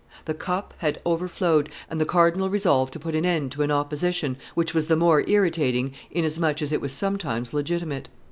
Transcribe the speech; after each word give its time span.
The 0.25 0.33
cup 0.33 0.73
had 0.79 0.99
overflowed, 1.05 1.69
and 1.87 2.01
the 2.01 2.07
cardinal 2.07 2.49
resolved 2.49 2.91
to 2.93 2.99
put 2.99 3.13
an 3.13 3.23
end 3.23 3.51
to 3.51 3.61
an 3.61 3.69
opposition 3.69 4.35
which 4.55 4.73
was 4.73 4.87
the 4.87 4.95
more 4.95 5.23
irritating 5.29 5.93
inasmuch 6.09 6.63
as 6.63 6.71
it 6.71 6.81
was 6.81 6.91
sometimes 6.91 7.53
legitimate. 7.53 8.09